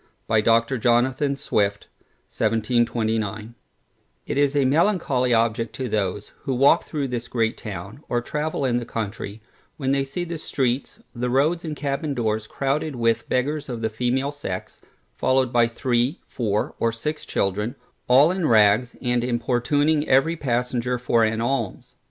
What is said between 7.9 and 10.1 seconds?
or travel in the country, when they